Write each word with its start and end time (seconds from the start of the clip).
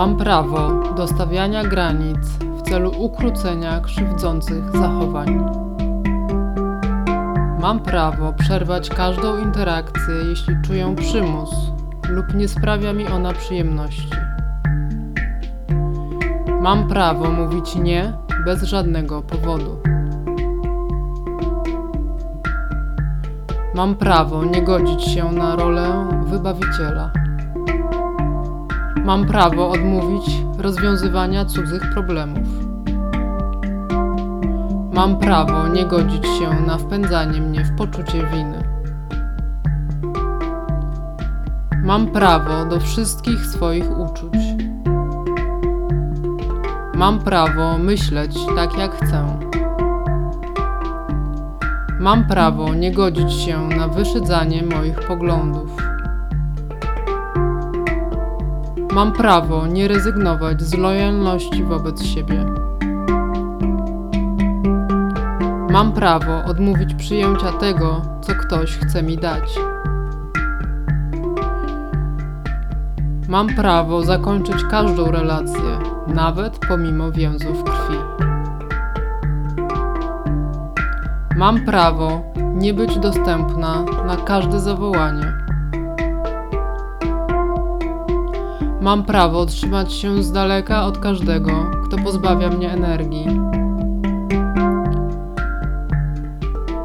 Mam 0.00 0.16
prawo 0.16 0.84
do 0.96 1.06
stawiania 1.06 1.64
granic 1.64 2.18
w 2.58 2.62
celu 2.62 2.92
ukrócenia 2.98 3.80
krzywdzących 3.80 4.70
zachowań. 4.70 5.44
Mam 7.60 7.80
prawo 7.80 8.32
przerwać 8.32 8.88
każdą 8.88 9.38
interakcję, 9.38 10.14
jeśli 10.28 10.54
czuję 10.64 10.94
przymus 10.96 11.50
lub 12.08 12.34
nie 12.34 12.48
sprawia 12.48 12.92
mi 12.92 13.06
ona 13.06 13.32
przyjemności. 13.32 14.10
Mam 16.60 16.88
prawo 16.88 17.30
mówić 17.30 17.76
nie 17.76 18.12
bez 18.44 18.62
żadnego 18.62 19.22
powodu. 19.22 19.82
Mam 23.74 23.94
prawo 23.94 24.44
nie 24.44 24.62
godzić 24.62 25.04
się 25.04 25.32
na 25.32 25.56
rolę 25.56 26.08
wybawiciela. 26.26 27.19
Mam 29.04 29.26
prawo 29.26 29.70
odmówić 29.70 30.42
rozwiązywania 30.58 31.44
cudzych 31.44 31.90
problemów. 31.94 32.48
Mam 34.92 35.18
prawo 35.18 35.68
nie 35.68 35.86
godzić 35.86 36.26
się 36.26 36.66
na 36.66 36.78
wpędzanie 36.78 37.40
mnie 37.40 37.64
w 37.64 37.76
poczucie 37.76 38.26
winy. 38.26 38.64
Mam 41.84 42.06
prawo 42.06 42.64
do 42.64 42.80
wszystkich 42.80 43.46
swoich 43.46 43.98
uczuć. 43.98 44.34
Mam 46.94 47.18
prawo 47.18 47.78
myśleć 47.78 48.38
tak 48.56 48.78
jak 48.78 48.94
chcę. 48.94 49.38
Mam 52.00 52.24
prawo 52.24 52.74
nie 52.74 52.92
godzić 52.92 53.32
się 53.32 53.68
na 53.68 53.88
wyszydzanie 53.88 54.62
moich 54.62 55.00
poglądów. 55.00 55.89
Mam 58.92 59.12
prawo 59.12 59.66
nie 59.66 59.88
rezygnować 59.88 60.62
z 60.62 60.74
lojalności 60.74 61.64
wobec 61.64 62.04
siebie. 62.04 62.46
Mam 65.70 65.92
prawo 65.92 66.44
odmówić 66.44 66.94
przyjęcia 66.94 67.52
tego, 67.52 68.02
co 68.20 68.34
ktoś 68.34 68.78
chce 68.78 69.02
mi 69.02 69.16
dać. 69.16 69.58
Mam 73.28 73.46
prawo 73.46 74.02
zakończyć 74.02 74.64
każdą 74.70 75.10
relację, 75.10 75.78
nawet 76.06 76.58
pomimo 76.68 77.12
więzów 77.12 77.64
krwi. 77.64 77.98
Mam 81.36 81.64
prawo 81.64 82.22
nie 82.54 82.74
być 82.74 82.98
dostępna 82.98 83.84
na 84.06 84.16
każde 84.16 84.60
zawołanie. 84.60 85.49
Mam 88.80 89.04
prawo 89.04 89.46
trzymać 89.46 89.92
się 89.92 90.22
z 90.22 90.32
daleka 90.32 90.86
od 90.86 90.98
każdego, 90.98 91.52
kto 91.84 91.96
pozbawia 91.96 92.48
mnie 92.48 92.72
energii. 92.72 93.26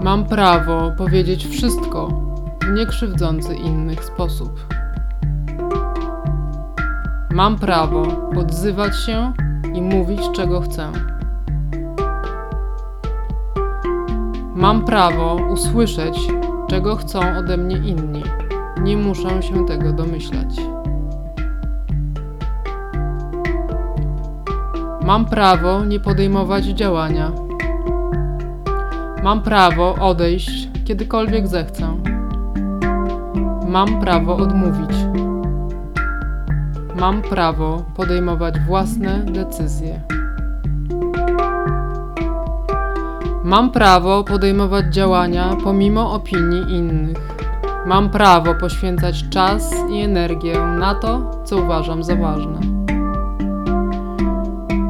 Mam 0.00 0.24
prawo 0.24 0.92
powiedzieć 0.98 1.46
wszystko 1.46 2.08
w 2.62 2.72
niekrzywdzący 2.76 3.54
innych 3.54 4.04
sposób. 4.04 4.66
Mam 7.30 7.58
prawo 7.58 8.02
odzywać 8.36 8.96
się 8.96 9.32
i 9.74 9.82
mówić, 9.82 10.20
czego 10.32 10.60
chcę. 10.60 10.92
Mam 14.54 14.84
prawo 14.84 15.36
usłyszeć, 15.50 16.28
czego 16.68 16.96
chcą 16.96 17.20
ode 17.38 17.56
mnie 17.56 17.76
inni. 17.76 18.22
Nie 18.80 18.96
muszę 18.96 19.42
się 19.42 19.66
tego 19.66 19.92
domyślać. 19.92 20.77
Mam 25.08 25.24
prawo 25.24 25.84
nie 25.84 26.00
podejmować 26.00 26.64
działania. 26.64 27.32
Mam 29.22 29.42
prawo 29.42 29.94
odejść, 29.94 30.68
kiedykolwiek 30.84 31.46
zechcę. 31.48 31.96
Mam 33.68 34.00
prawo 34.00 34.36
odmówić. 34.36 34.90
Mam 37.00 37.22
prawo 37.22 37.84
podejmować 37.96 38.60
własne 38.60 39.18
decyzje. 39.18 40.00
Mam 43.44 43.70
prawo 43.70 44.24
podejmować 44.24 44.94
działania 44.94 45.56
pomimo 45.64 46.12
opinii 46.12 46.76
innych. 46.76 47.36
Mam 47.86 48.10
prawo 48.10 48.54
poświęcać 48.54 49.28
czas 49.28 49.74
i 49.90 50.00
energię 50.00 50.58
na 50.78 50.94
to, 50.94 51.40
co 51.44 51.56
uważam 51.56 52.04
za 52.04 52.16
ważne. 52.16 52.77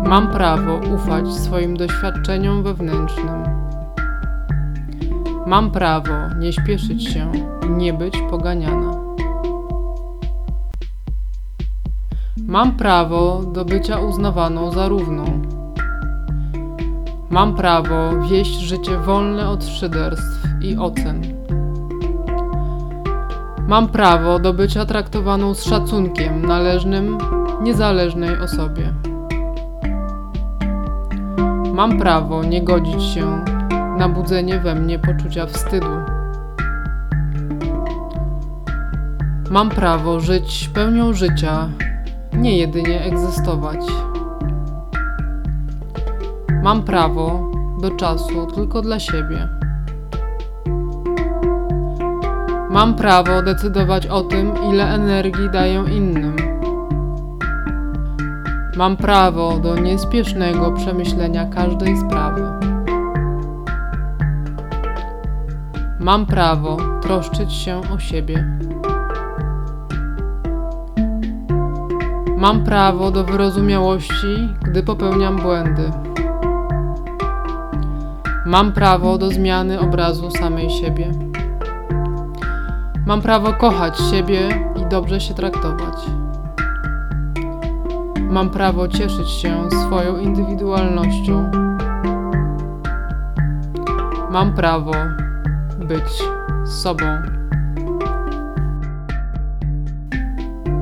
Mam 0.08 0.28
prawo 0.28 0.80
ufać 0.94 1.32
swoim 1.32 1.76
doświadczeniom 1.76 2.62
wewnętrznym. 2.62 3.42
Mam 5.46 5.70
prawo 5.70 6.12
nie 6.38 6.52
śpieszyć 6.52 7.08
się 7.08 7.32
i 7.66 7.70
nie 7.70 7.92
być 7.92 8.22
poganiana. 8.30 8.92
Mam 12.46 12.72
prawo 12.72 13.42
do 13.52 13.64
bycia 13.64 14.00
uznawaną 14.00 14.70
za 14.70 14.88
równą. 14.88 15.42
Mam 17.30 17.54
prawo 17.54 18.22
wieść 18.30 18.60
życie 18.60 18.98
wolne 18.98 19.48
od 19.48 19.64
szyderstw 19.64 20.46
i 20.60 20.76
ocen. 20.76 21.22
Mam 23.66 23.88
prawo 23.88 24.38
do 24.38 24.52
bycia 24.52 24.84
traktowaną 24.84 25.54
z 25.54 25.64
szacunkiem 25.64 26.46
należnym 26.46 27.18
niezależnej 27.62 28.38
osobie. 28.38 29.07
Mam 31.78 31.98
prawo 31.98 32.44
nie 32.44 32.62
godzić 32.62 33.02
się 33.02 33.44
na 33.98 34.08
budzenie 34.08 34.60
we 34.60 34.74
mnie 34.74 34.98
poczucia 34.98 35.46
wstydu. 35.46 35.86
Mam 39.50 39.70
prawo 39.70 40.20
żyć 40.20 40.70
pełnią 40.74 41.12
życia, 41.12 41.68
nie 42.32 42.58
jedynie 42.58 43.04
egzystować. 43.04 43.80
Mam 46.62 46.82
prawo 46.82 47.52
do 47.80 47.90
czasu 47.90 48.46
tylko 48.46 48.82
dla 48.82 49.00
siebie. 49.00 49.48
Mam 52.70 52.94
prawo 52.94 53.42
decydować 53.42 54.06
o 54.06 54.22
tym, 54.22 54.52
ile 54.72 54.94
energii 54.94 55.50
daję 55.52 55.84
innym. 55.96 56.47
Mam 58.78 58.96
prawo 58.96 59.58
do 59.58 59.76
niespiesznego 59.76 60.72
przemyślenia 60.72 61.46
każdej 61.46 61.96
sprawy. 61.96 62.42
Mam 66.00 66.26
prawo 66.26 66.76
troszczyć 67.02 67.52
się 67.52 67.80
o 67.94 67.98
siebie. 67.98 68.46
Mam 72.36 72.64
prawo 72.64 73.10
do 73.10 73.24
wyrozumiałości, 73.24 74.48
gdy 74.62 74.82
popełniam 74.82 75.36
błędy. 75.36 75.90
Mam 78.46 78.72
prawo 78.72 79.18
do 79.18 79.30
zmiany 79.30 79.80
obrazu 79.80 80.30
samej 80.30 80.70
siebie. 80.70 81.10
Mam 83.06 83.22
prawo 83.22 83.52
kochać 83.52 83.98
siebie 84.10 84.48
i 84.76 84.88
dobrze 84.88 85.20
się 85.20 85.34
traktować. 85.34 86.27
Mam 88.28 88.50
prawo 88.50 88.88
cieszyć 88.88 89.30
się 89.30 89.70
swoją 89.70 90.16
indywidualnością. 90.16 91.50
Mam 94.30 94.54
prawo 94.54 94.92
być 95.78 96.22
sobą. 96.66 97.04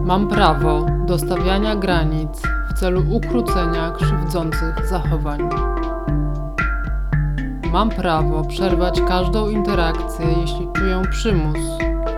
Mam 0.04 0.28
prawo 0.28 0.86
do 1.06 1.18
stawiania 1.18 1.76
granic 1.76 2.42
w 2.70 2.72
celu 2.72 3.02
ukrócenia 3.10 3.90
krzywdzących 3.90 4.86
zachowań. 4.86 5.48
Mam 7.72 7.90
prawo 7.90 8.44
przerwać 8.44 9.00
każdą 9.00 9.48
interakcję, 9.48 10.26
jeśli 10.40 10.68
czuję 10.72 11.02
przymus 11.10 11.58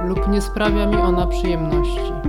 lub 0.09 0.29
nie 0.29 0.41
sprawia 0.41 0.87
mi 0.87 0.97
ona 0.97 1.27
przyjemności. 1.27 2.28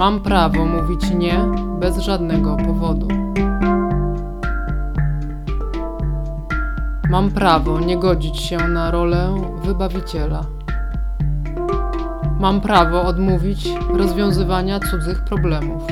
Mam 0.00 0.20
prawo 0.20 0.64
mówić 0.64 1.10
nie 1.10 1.38
bez 1.80 1.98
żadnego 1.98 2.56
powodu. 2.56 3.08
Mam 7.10 7.30
prawo 7.30 7.80
nie 7.80 7.98
godzić 7.98 8.40
się 8.40 8.58
na 8.68 8.90
rolę 8.90 9.34
wybawiciela. 9.64 10.44
Mam 12.38 12.60
prawo 12.60 13.02
odmówić 13.02 13.68
rozwiązywania 13.92 14.80
cudzych 14.80 15.24
problemów. 15.24 15.82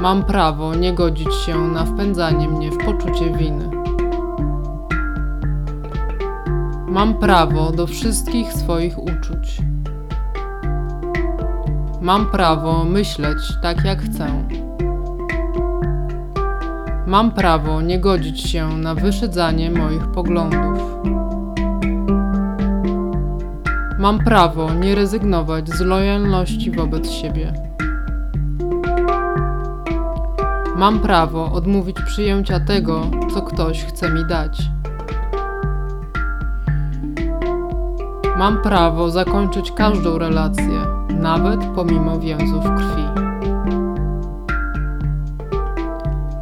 Mam 0.00 0.24
prawo 0.24 0.74
nie 0.74 0.92
godzić 0.94 1.34
się 1.34 1.68
na 1.68 1.84
wpędzanie 1.84 2.48
mnie 2.48 2.70
w 2.70 2.78
poczucie 2.78 3.36
winy. 3.36 3.70
Mam 6.88 7.14
prawo 7.14 7.70
do 7.70 7.86
wszystkich 7.86 8.52
swoich 8.52 8.98
uczuć. 8.98 9.71
Mam 12.02 12.26
prawo 12.26 12.84
myśleć 12.84 13.38
tak, 13.62 13.84
jak 13.84 14.02
chcę. 14.02 14.44
Mam 17.06 17.30
prawo 17.30 17.80
nie 17.80 18.00
godzić 18.00 18.40
się 18.50 18.68
na 18.68 18.94
wyszydzanie 18.94 19.70
moich 19.70 20.06
poglądów. 20.06 20.78
Mam 23.98 24.18
prawo 24.24 24.74
nie 24.74 24.94
rezygnować 24.94 25.68
z 25.68 25.80
lojalności 25.80 26.70
wobec 26.70 27.10
siebie. 27.10 27.52
Mam 30.76 31.00
prawo 31.00 31.52
odmówić 31.52 31.96
przyjęcia 32.06 32.60
tego, 32.60 33.10
co 33.34 33.42
ktoś 33.42 33.84
chce 33.84 34.10
mi 34.10 34.24
dać. 34.24 34.62
Mam 38.38 38.62
prawo 38.62 39.10
zakończyć 39.10 39.72
każdą 39.72 40.18
relację, 40.18 41.01
nawet 41.22 41.64
pomimo 41.64 42.18
więzów 42.18 42.64
krwi. 42.64 43.02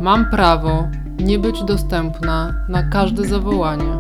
Mam 0.01 0.31
prawo 0.31 0.89
nie 1.19 1.39
być 1.39 1.65
dostępna 1.65 2.55
na 2.69 2.83
każde 2.83 3.25
zawołanie. 3.25 3.99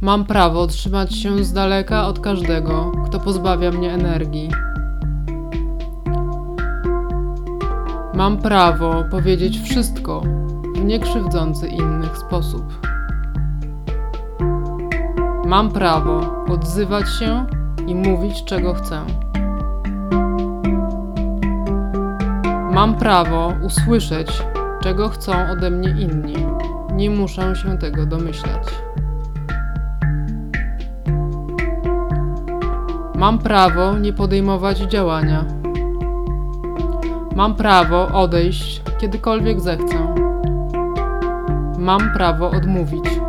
Mam 0.00 0.24
prawo 0.24 0.66
trzymać 0.66 1.14
się 1.14 1.44
z 1.44 1.52
daleka 1.52 2.06
od 2.06 2.20
każdego, 2.20 2.92
kto 3.06 3.20
pozbawia 3.20 3.70
mnie 3.70 3.92
energii. 3.92 4.50
Mam 8.14 8.36
prawo 8.38 9.04
powiedzieć 9.10 9.60
wszystko 9.60 10.22
w 10.74 10.84
niekrzywdzący 10.84 11.68
innych 11.68 12.18
sposób. 12.18 12.95
Mam 15.46 15.70
prawo 15.70 16.44
odzywać 16.48 17.08
się 17.08 17.46
i 17.86 17.94
mówić, 17.94 18.44
czego 18.44 18.74
chcę. 18.74 19.00
Mam 22.72 22.94
prawo 22.94 23.52
usłyszeć, 23.62 24.42
czego 24.82 25.08
chcą 25.08 25.32
ode 25.52 25.70
mnie 25.70 25.88
inni. 25.88 26.34
Nie 26.92 27.10
muszę 27.10 27.56
się 27.56 27.78
tego 27.78 28.06
domyślać. 28.06 28.62
Mam 33.14 33.38
prawo 33.38 33.98
nie 33.98 34.12
podejmować 34.12 34.78
działania. 34.78 35.44
Mam 37.36 37.54
prawo 37.54 38.08
odejść 38.08 38.82
kiedykolwiek 38.98 39.60
zechcę. 39.60 40.14
Mam 41.78 42.12
prawo 42.12 42.50
odmówić. 42.50 43.25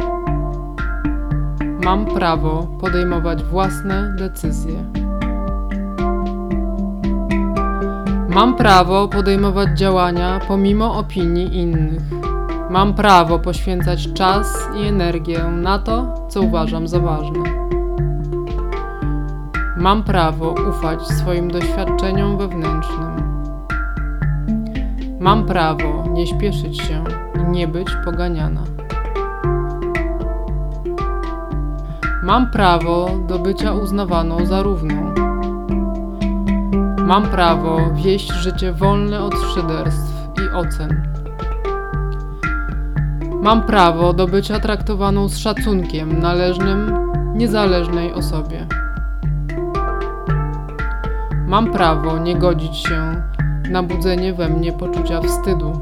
Mam 1.87 2.05
prawo 2.05 2.67
podejmować 2.81 3.43
własne 3.43 4.15
decyzje. 4.17 4.83
Mam 8.29 8.55
prawo 8.55 9.07
podejmować 9.07 9.69
działania 9.79 10.39
pomimo 10.47 10.97
opinii 10.97 11.57
innych. 11.57 12.01
Mam 12.69 12.93
prawo 12.93 13.39
poświęcać 13.39 14.13
czas 14.13 14.69
i 14.75 14.87
energię 14.87 15.43
na 15.43 15.79
to, 15.79 16.27
co 16.29 16.41
uważam 16.41 16.87
za 16.87 16.99
ważne. 16.99 17.43
Mam 19.77 20.03
prawo 20.03 20.55
ufać 20.69 21.07
swoim 21.07 21.51
doświadczeniom 21.51 22.37
wewnętrznym. 22.37 23.41
Mam 25.19 25.45
prawo 25.45 26.05
nie 26.13 26.27
śpieszyć 26.27 26.81
się 26.81 27.03
i 27.39 27.51
nie 27.51 27.67
być 27.67 27.87
poganiana. 28.05 28.63
Mam 32.27 32.51
prawo 32.51 33.09
do 33.27 33.39
bycia 33.39 33.73
uznawaną 33.73 34.45
za 34.45 34.61
równą. 34.61 35.13
Mam 37.05 37.23
prawo 37.23 37.77
wieść 37.93 38.31
życie 38.33 38.73
wolne 38.73 39.23
od 39.23 39.33
szyderstw 39.39 40.13
i 40.45 40.55
ocen. 40.55 41.01
Mam 43.41 43.63
prawo 43.63 44.13
do 44.13 44.27
bycia 44.27 44.59
traktowaną 44.59 45.27
z 45.27 45.37
szacunkiem 45.37 46.19
należnym 46.19 46.91
niezależnej 47.33 48.13
osobie. 48.13 48.67
Mam 51.47 51.71
prawo 51.71 52.17
nie 52.17 52.35
godzić 52.35 52.77
się 52.77 53.23
na 53.69 53.83
budzenie 53.83 54.33
we 54.33 54.49
mnie 54.49 54.71
poczucia 54.71 55.21
wstydu. 55.21 55.79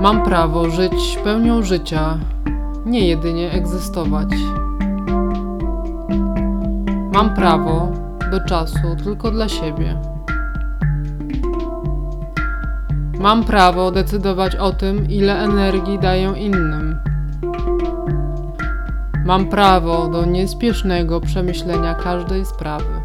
Mam 0.00 0.22
prawo 0.22 0.70
żyć 0.70 1.18
pełnią 1.24 1.62
życia, 1.62 2.18
nie 2.92 3.08
jedynie 3.08 3.52
egzystować. 3.52 4.28
Mam 7.12 7.34
prawo 7.34 7.92
do 8.30 8.40
czasu 8.40 8.96
tylko 9.04 9.30
dla 9.30 9.48
siebie. 9.48 9.96
Mam 13.20 13.44
prawo 13.44 13.90
decydować 13.90 14.56
o 14.56 14.72
tym, 14.72 15.10
ile 15.10 15.38
energii 15.38 15.98
daję 15.98 16.32
innym. 16.36 16.96
Mam 19.24 19.46
prawo 19.46 20.08
do 20.08 20.24
niespiesznego 20.24 21.20
przemyślenia 21.20 21.94
każdej 21.94 22.44
sprawy. 22.44 23.00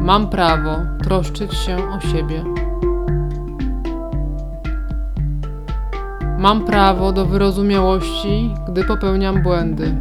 Mam 0.00 0.28
prawo 0.28 0.76
troszczyć 1.02 1.54
się 1.54 1.76
o 1.76 2.00
siebie. 2.00 2.63
Mam 6.44 6.64
prawo 6.64 7.12
do 7.12 7.26
wyrozumiałości, 7.26 8.54
gdy 8.68 8.84
popełniam 8.84 9.42
błędy. 9.42 9.96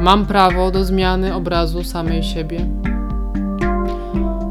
Mam 0.00 0.26
prawo 0.26 0.70
do 0.70 0.84
zmiany 0.84 1.34
obrazu 1.34 1.84
samej 1.84 2.22
siebie. 2.22 2.66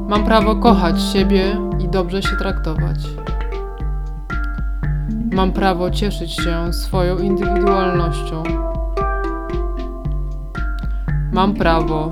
Mam 0.08 0.24
prawo 0.24 0.56
kochać 0.56 1.02
siebie 1.02 1.58
i 1.80 1.90
dobrze 1.90 2.22
się 2.22 2.36
traktować. 2.36 2.98
Mam 5.32 5.52
prawo 5.52 5.92
cieszyć 5.92 6.32
się 6.32 6.74
swoją 6.74 7.18
indywidualnością. 7.18 8.44
Mam 11.32 11.54
prawo 11.54 12.12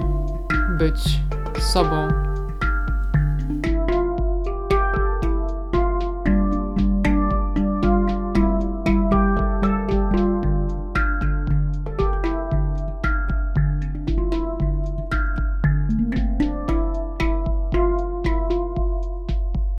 być 0.80 1.20
sobą. 1.60 2.23